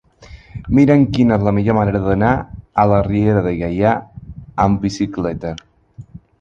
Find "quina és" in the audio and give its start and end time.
1.17-1.45